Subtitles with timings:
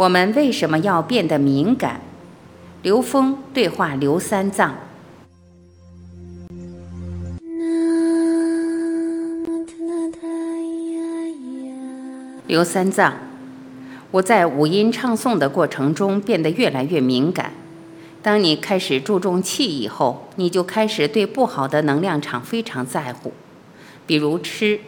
[0.00, 2.00] 我们为什么要变得敏感？
[2.80, 4.74] 刘峰对话刘三藏。
[12.46, 13.12] 刘三藏，
[14.12, 17.52] 我在五音唱诵的过程中变得越来越敏感。
[18.22, 23.34] 当你开始注重气以后，你就开始对不好的能量场非常在乎。
[24.06, 24.80] 比如吃，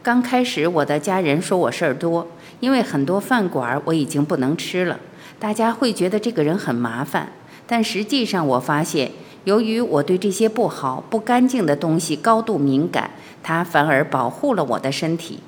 [0.00, 2.28] 刚开始我的家人说我事儿多，
[2.60, 5.00] 因为很多饭馆我已经不能吃了，
[5.38, 7.32] 大家会觉得这个人很麻烦。
[7.66, 9.10] 但实际上我发现，
[9.44, 13.10] 由于我对这些不好、不干净的东西高度敏感，
[13.42, 15.40] 它反而保护了我的身体。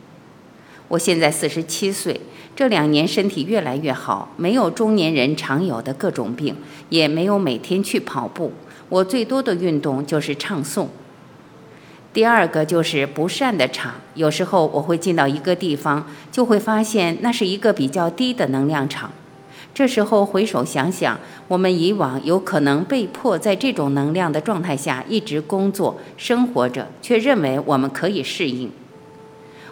[0.89, 2.21] 我现在四十七岁，
[2.55, 6.57] 这两年身体越来越好，没有中年人常有的各种病，
[6.89, 8.53] 也没有每天去跑步。
[8.89, 10.87] 我最多的运动就是唱诵。
[12.13, 19.11] 第二个就是不善的场，有时候我会进到一个地方，就会发现那是一个比较低的能量场。
[19.73, 21.19] 这时候回首想想，
[21.49, 28.71] 我们以往有可能被迫在这种能量的状态下一直工作生活着，却认为我们可以适应。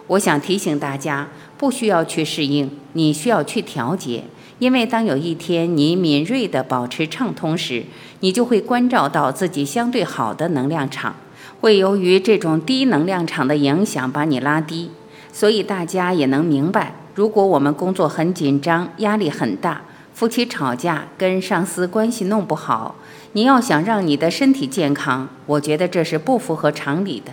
[0.07, 4.23] 我想提醒大家，不需要去适应，你需要去调节。
[4.57, 7.83] 因为当有一天你敏锐地保持畅通时，
[8.21, 11.15] 你就会关照到自己相对好的能量场，
[11.61, 14.91] 会由于这种低能量场的影响把你拉低。
[15.31, 22.95] 所以大家也能明白，如果我们工作很紧张、压力很大，夫妻吵架、跟上司关系弄不好，
[23.31, 27.31] 你要想让你的身体健康，我觉得这是不符合常理的。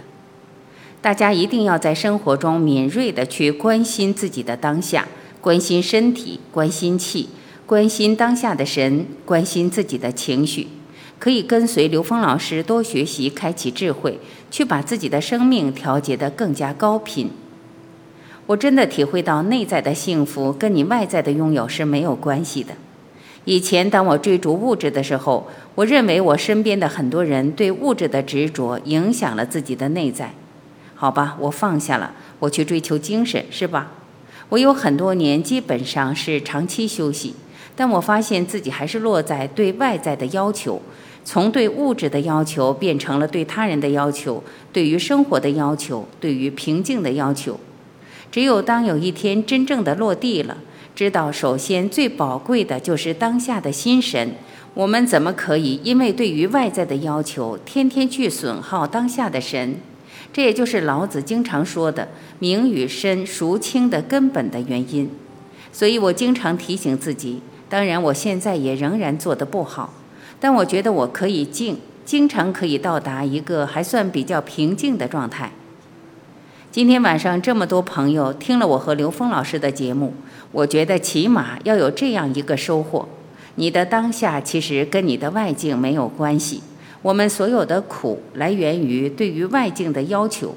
[1.00, 5.08] 大家一定要在生活中敏锐地去关心自己的当下，
[5.40, 7.28] 关心身体，关心气，
[7.66, 10.68] 关心当下的神，关心自己的情绪。
[11.18, 14.18] 可以跟随刘峰老师多学习，开启智慧，
[14.50, 17.30] 去把自己的生命调节得更加高频。
[18.46, 22.72] 我真的体会到，内在的幸福跟你外在的拥有是没有关系的。
[23.44, 30.32] 以前当我追逐物质的时候，我认为我身边的很多人对物质的执着影响了自己的内在。
[30.94, 33.92] 好吧，我放下了，我去追求精神，是吧？
[34.50, 37.34] 我有很多年基本上是长期休息，
[37.76, 40.80] 但我发现自己还是落在对外在的要求，
[41.30, 47.60] 从对物质的要求变成了对他人的要求，对于生活的要求，对于平静的要求。
[48.32, 50.56] 只有当有一天真正的落地了，
[50.94, 54.36] 知道首先最宝贵的就是当下的心神，
[54.72, 59.74] 我们怎么可以因为对于外在的要求，天天去损耗当下的神？
[60.32, 62.08] 这也就是老子经常说的
[62.40, 65.10] “名与身孰轻”的根本的原因。
[65.70, 69.92] 所以我经常提醒自己，当然我现在也仍然做得不好，
[70.40, 75.52] 但我觉得我可以静，经常可以到达一个还算比较平静的状态。
[76.70, 80.14] 今天晚上这么多朋友听了我和刘峰老师的节目，
[80.52, 83.08] 我觉得起码要有这样一个收获：
[83.56, 86.62] 你的当下其实跟你的外境没有关系。
[87.02, 90.54] 我们所有的苦来源于对于外境的要求。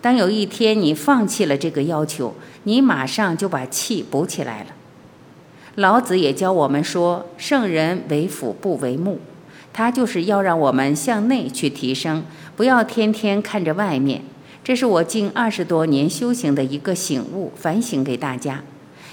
[0.00, 4.70] 当有一天你放弃了这个要求，你马上就把气补起来了。
[5.80, 9.18] 老子也教我们说：“圣人为辅不为目。”
[9.72, 12.22] 他就是要让我们向内去提升，
[12.54, 14.20] 不要天天看着外面。
[14.62, 18.62] 这是我近二十多年修行的一个醒悟反省给大家。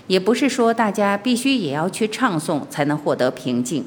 [0.07, 3.85] 也不是说大家必须也要去唱诵才能获得平静。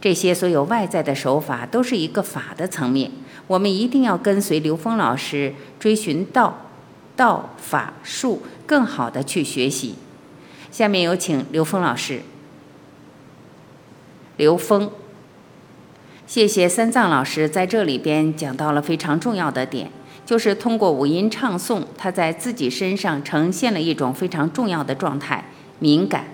[0.00, 3.10] 这些所有外在的手法都是一个法的层面，
[3.46, 6.68] 我们一定要跟随刘峰老师追寻道、
[7.16, 9.96] 道法术，更好的去学习。
[10.74, 12.22] 下面有请刘峰老师。
[14.36, 14.90] 刘峰，
[16.26, 19.92] 谢谢三藏老师在这里边讲到了非常重要的点，
[20.26, 25.44] 就是通过五音唱诵，他在自己身上呈现了一种非常重要的状态——
[25.78, 26.24] 敏感。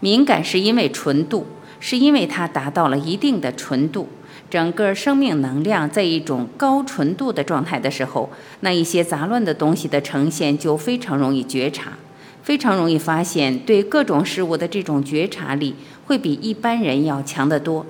[0.00, 1.46] 敏感是因为纯度。
[1.80, 4.08] 是因为它达到了一定的纯度，
[4.50, 8.30] 整个生命能量在一种高纯度的状态的时候，
[8.60, 11.92] 那一些杂乱的东西的呈现就非常容易觉察，
[12.48, 15.74] 非常容易发现，对各种事物的这种觉察力
[16.06, 17.84] 会比一般人要强得多。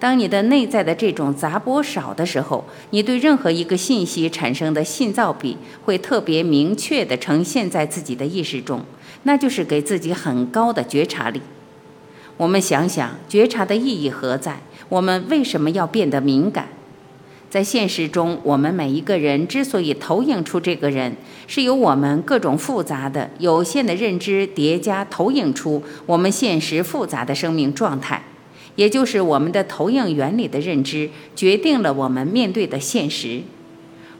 [0.00, 8.80] 当你的内在的这种杂波少的时候，你对任何一个信息产生的信噪比会特别明确地呈现在自己的意识中，
[9.22, 11.40] 那就是给自己很高的觉察力。
[12.36, 14.58] 我们想想，觉察的意义何在？
[14.88, 16.66] 我们为什么要变得敏感？
[17.48, 21.16] 在现实中，我们每一个人之所以投影出这个人，
[21.46, 28.22] 是由我们各种复杂的、有限的认知叠加投影出我们现实复杂的生命状态，
[28.74, 33.40] 也就是我们的投影原理的认知，决定了我们面对的现实。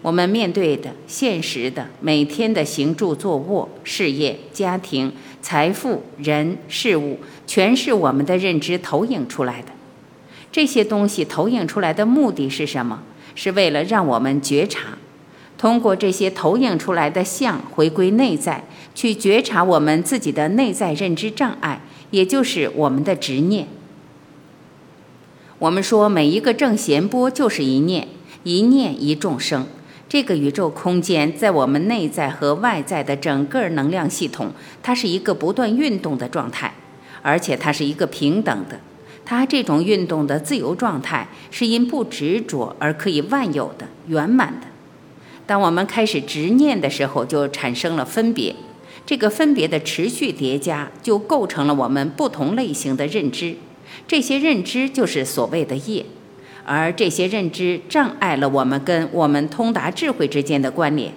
[0.02, 5.12] 我们面对的现实的每天的行住坐卧、事业、家庭。
[5.42, 9.68] 财富、人、事物，全是我们的认知投影出来的。
[10.50, 13.00] 这些东西投影出来的目的是什么？
[13.34, 14.98] 是为了让我们觉察，
[15.58, 18.64] 通过这些投影出来的相，回归内在，
[18.94, 21.80] 去觉察我们自己的内在认知障碍，
[22.10, 23.66] 也就是我们的执念。
[25.58, 28.08] 我们说，每一个正弦波就是一念，
[28.44, 29.66] 一念一众生。
[30.08, 34.52] 这个宇宙空间在我们内在和外在的整个能量系统，
[34.82, 36.74] 它是一个不断运动的状态，
[37.22, 38.78] 而且它是一个平等的。
[39.26, 44.68] 它这种运动的自由状态，是因不执着而可以万有的圆满的。
[45.44, 48.54] 当我们开始执念的时候，就产生了分别。
[49.04, 53.54] 这个分别的持续叠加，就构成了我们不同类型的认知。
[54.08, 56.06] 这些认知就是所谓的业。
[56.64, 61.12] 而这些认知障碍了我们跟我们通达智慧之间的关联。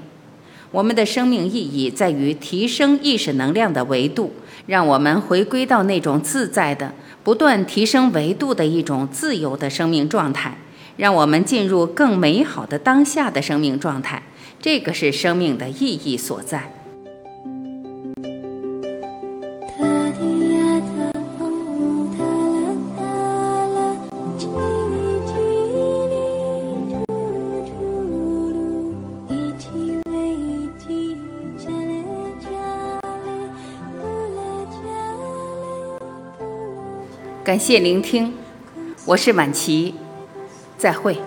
[0.71, 4.31] 我们的生命意义在于提升意识能量的维度，
[4.67, 6.93] 让我们回归到那种自在的、
[7.29, 10.57] 不断提升维度的一种自由的生命状态，
[10.97, 14.23] 让我们进入更美好的当下的生命状态。
[14.59, 16.78] 这个是生命的意义所在。
[37.49, 38.31] 感谢聆听，
[39.05, 39.95] 我是满琪，
[40.77, 41.17] 再会。